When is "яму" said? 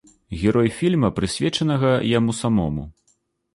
2.17-2.37